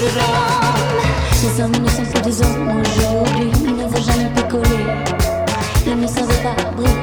[0.00, 1.72] des hommes.
[1.72, 3.50] Ne sont que des hommes aujourd'hui.
[3.64, 4.86] Ils ne veulent jamais picoler.
[5.86, 6.97] Ils ne savent pas briller.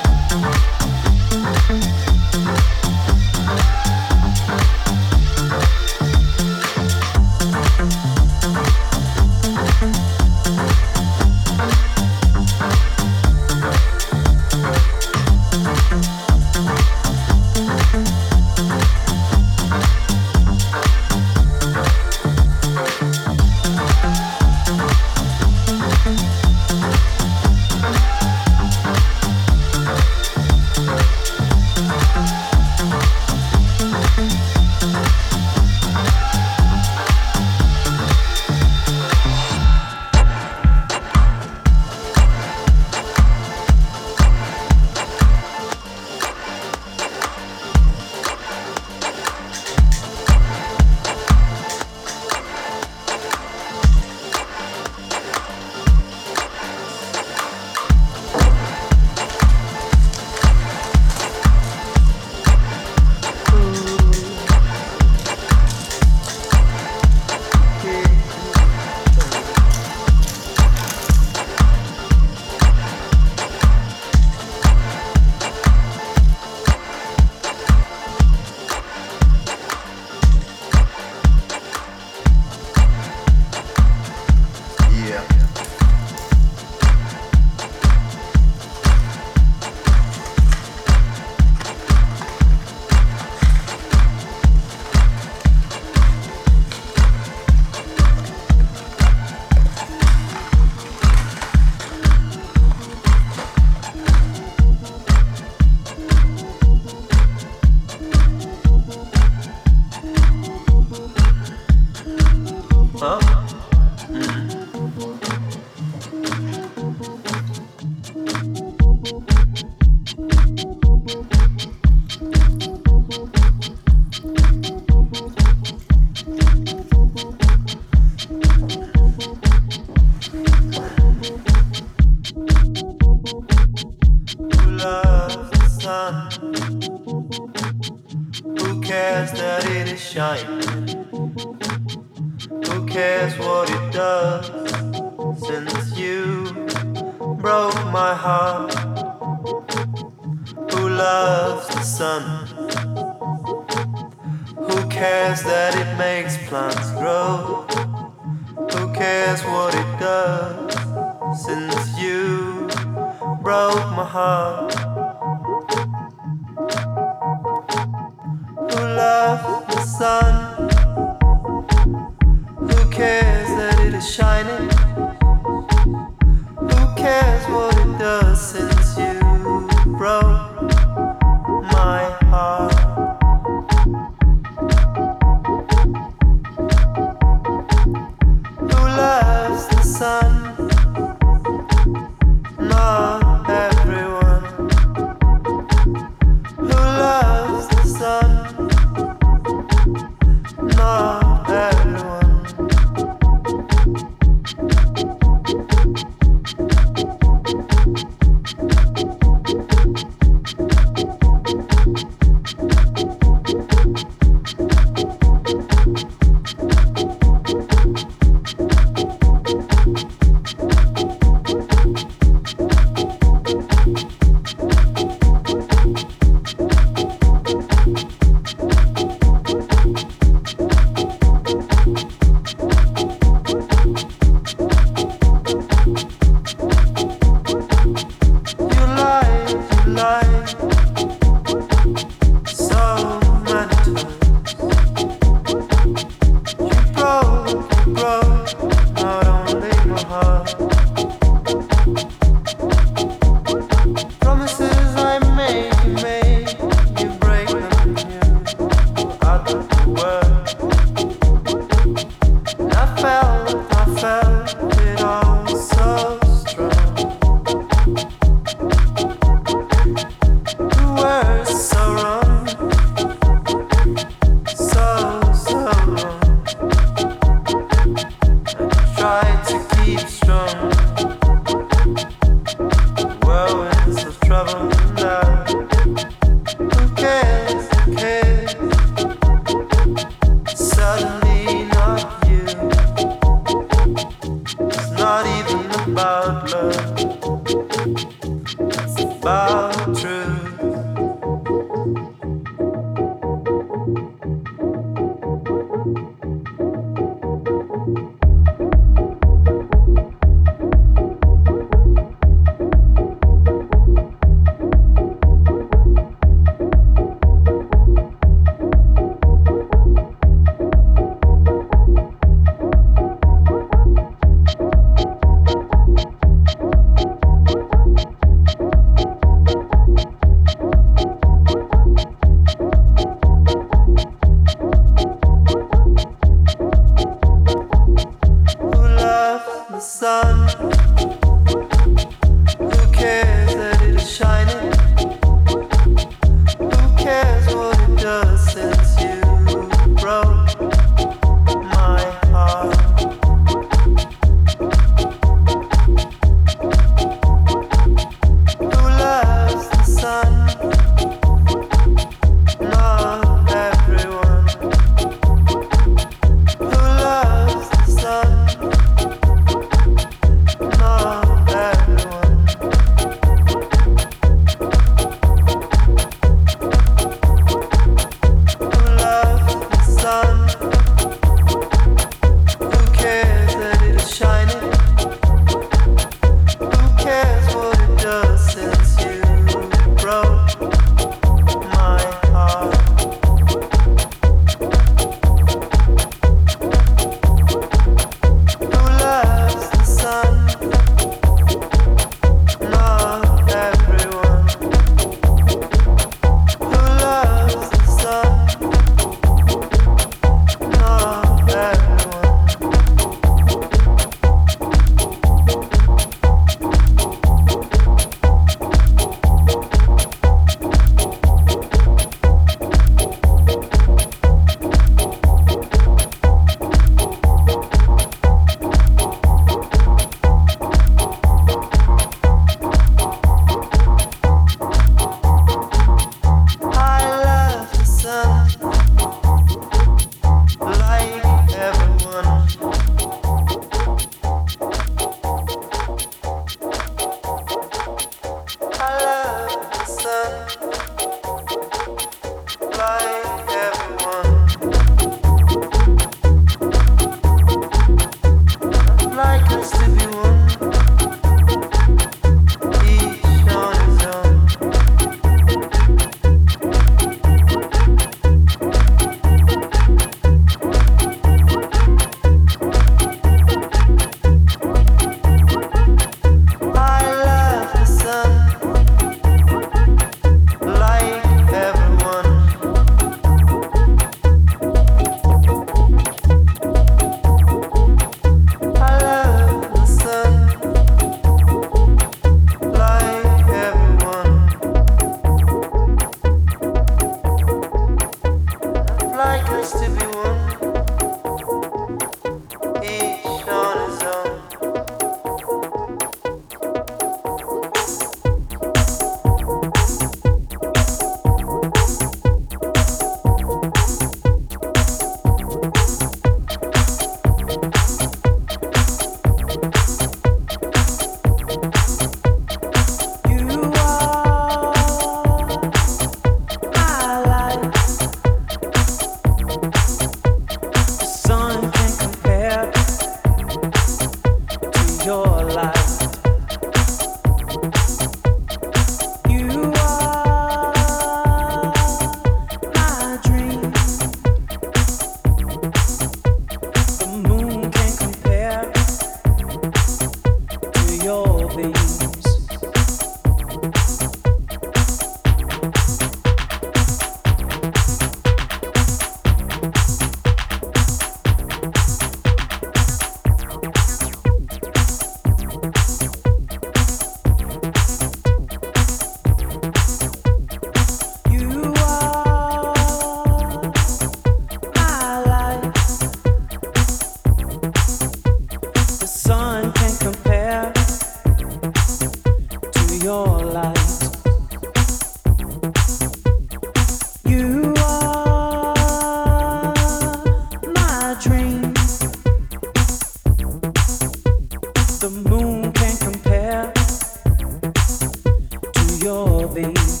[599.01, 600.00] your veins.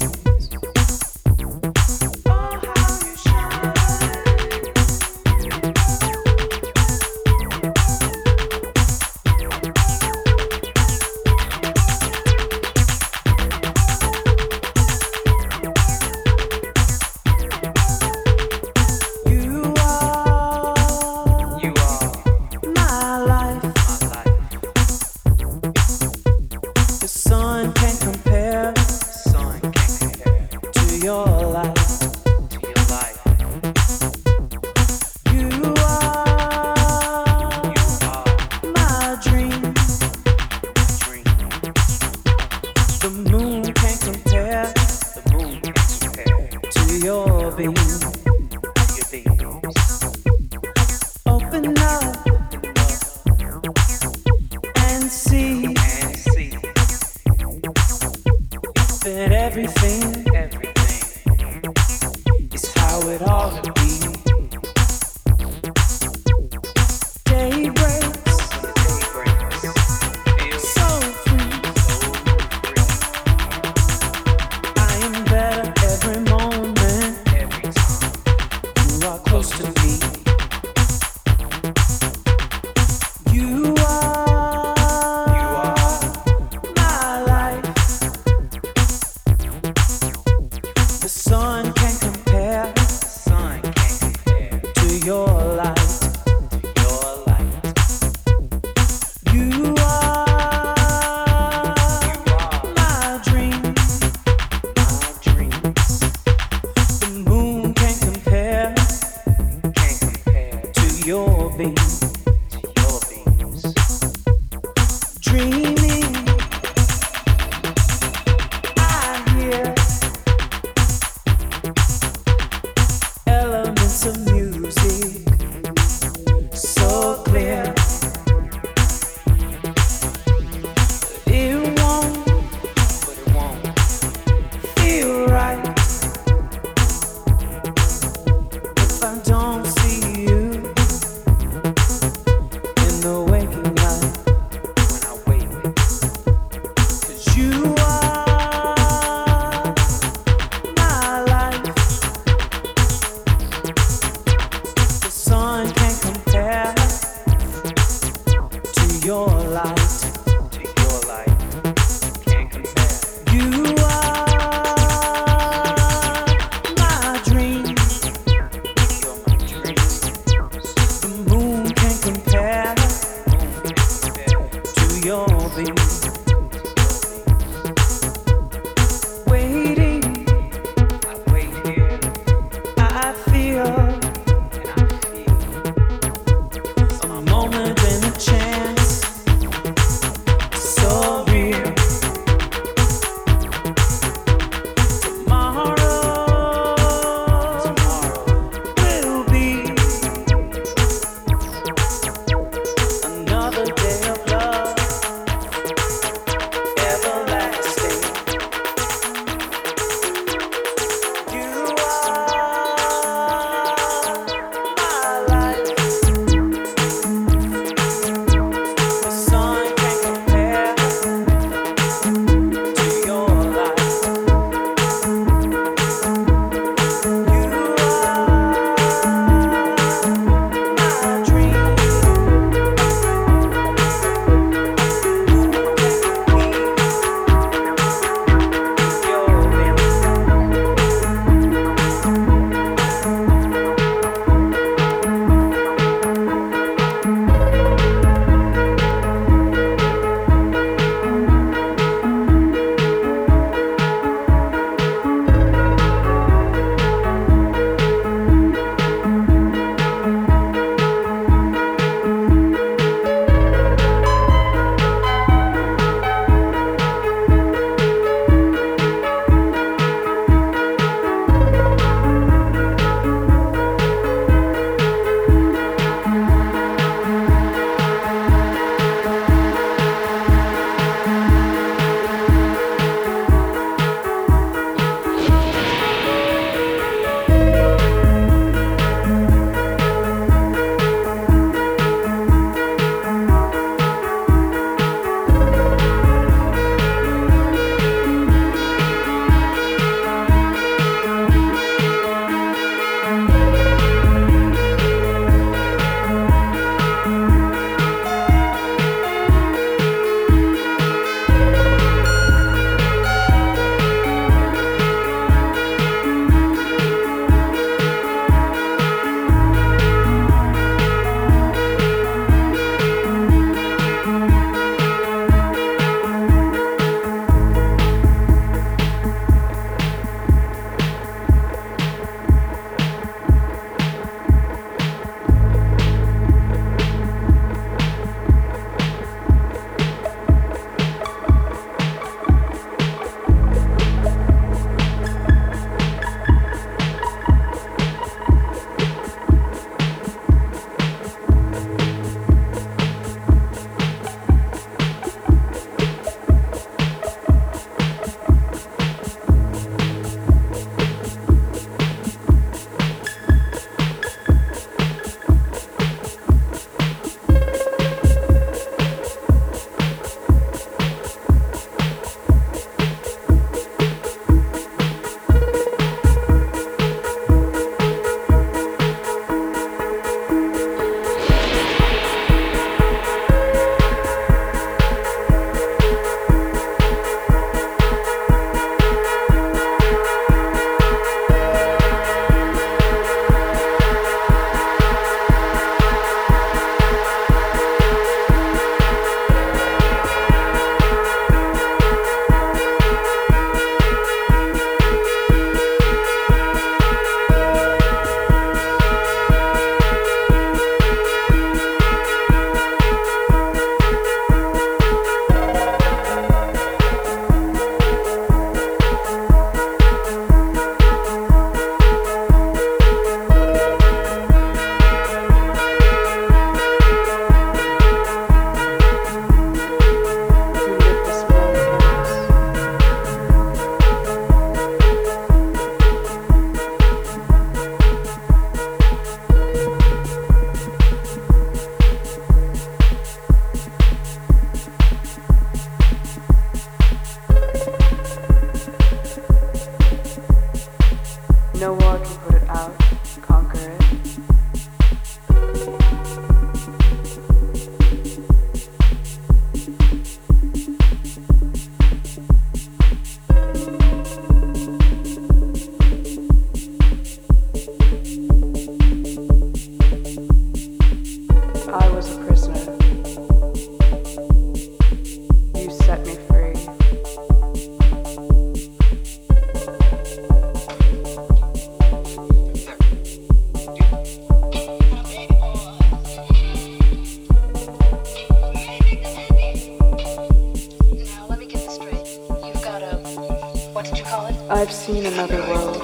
[494.61, 495.81] I've seen another world.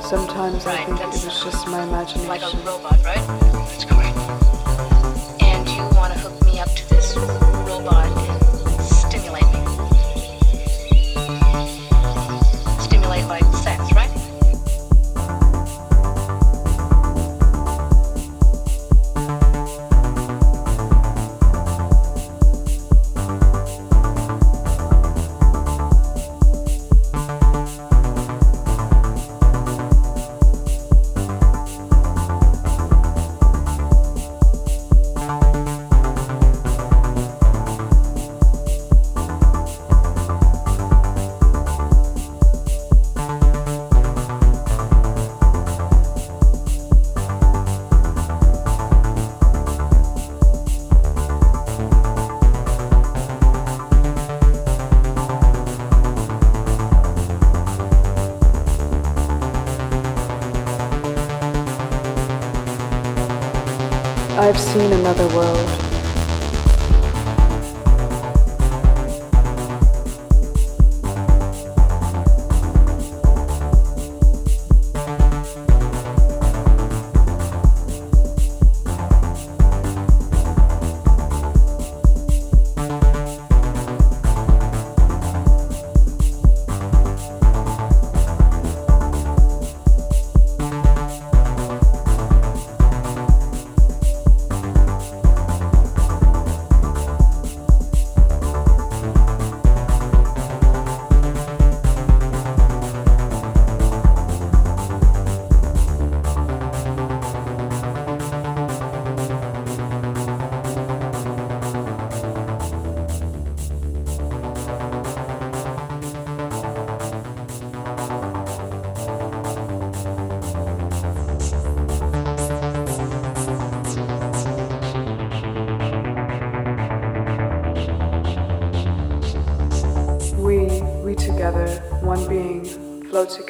[0.00, 3.91] Sometimes I think it was just my imagination.
[64.72, 65.71] Seen another world.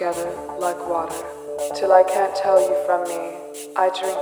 [0.03, 1.15] Together like water.
[1.77, 3.39] Till I can't tell you from me,
[3.77, 4.19] I drink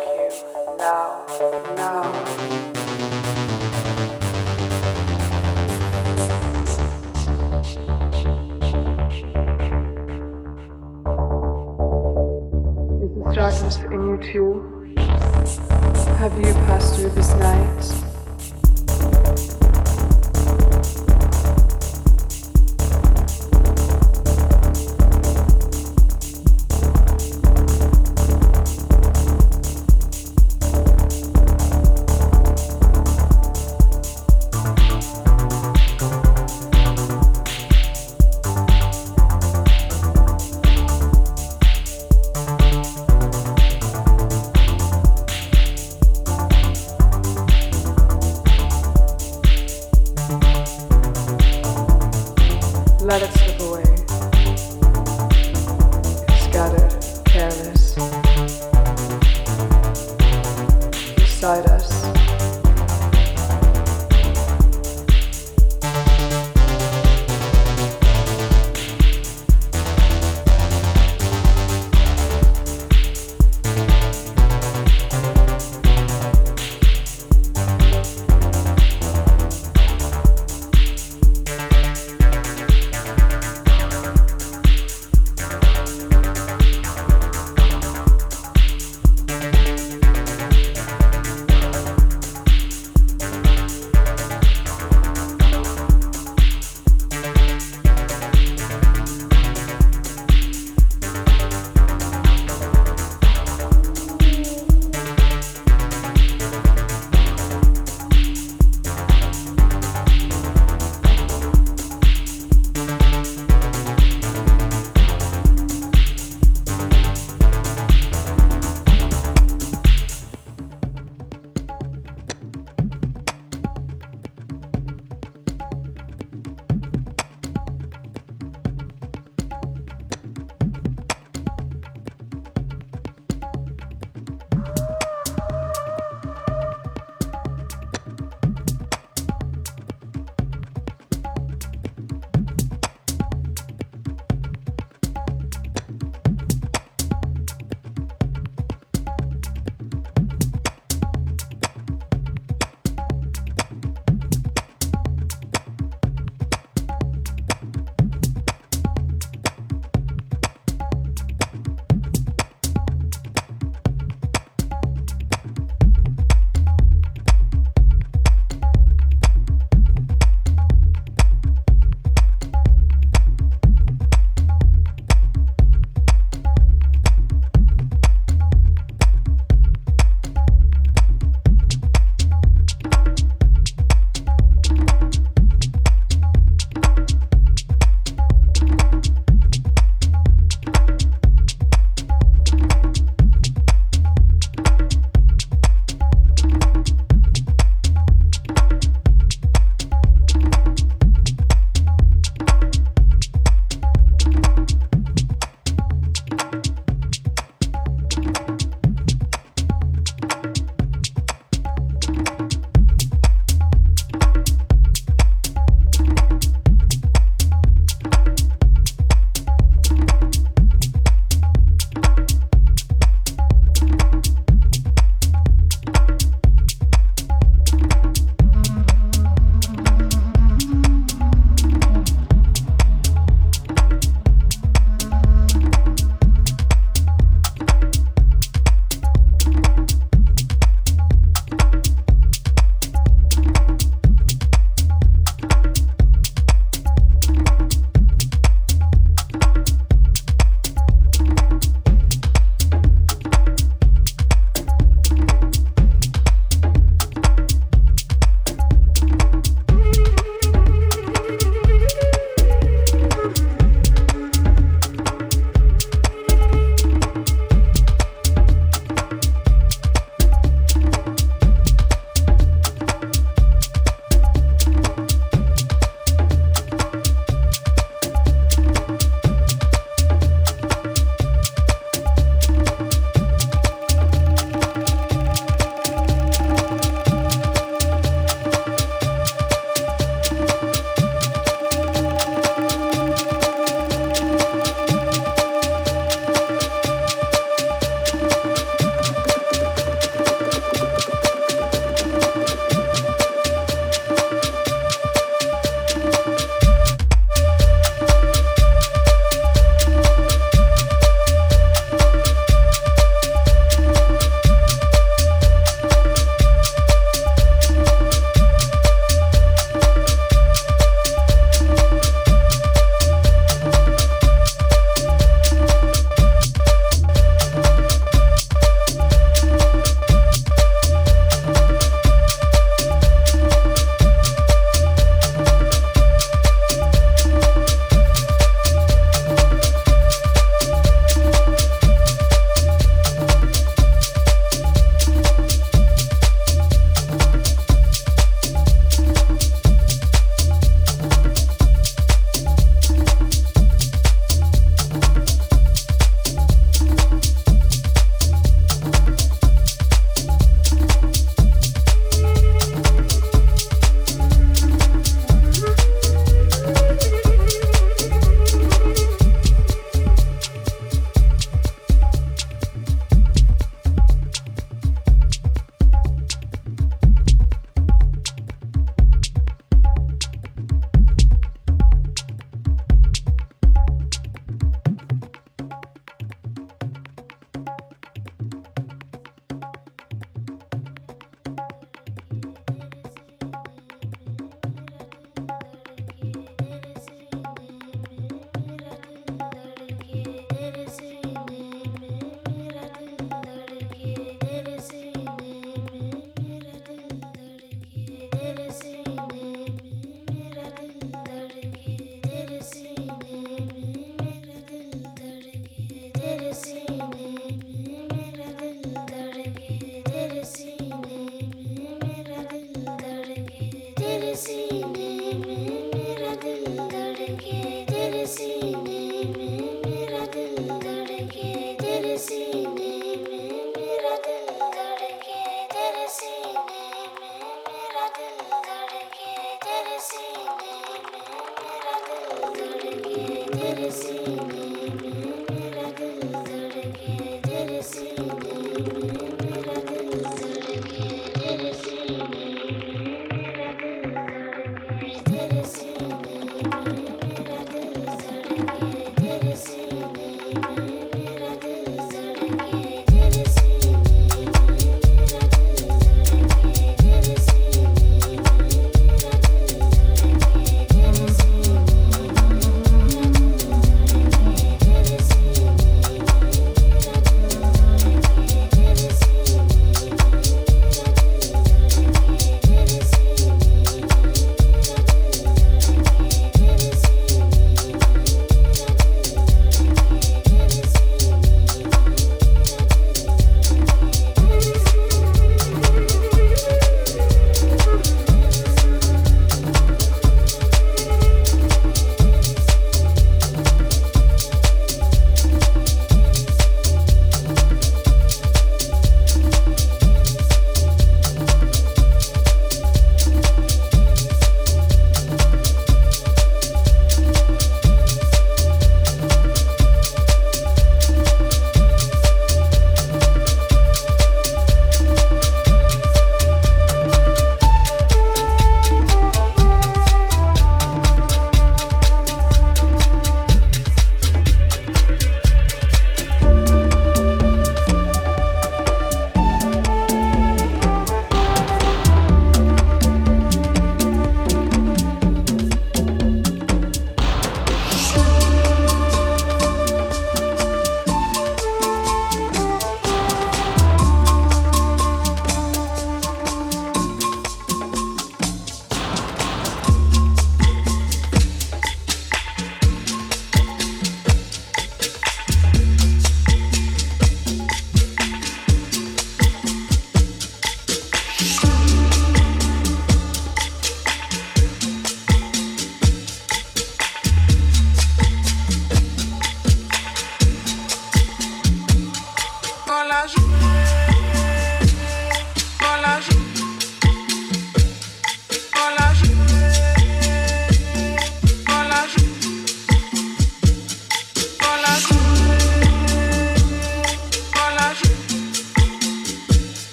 [53.11, 53.50] Let it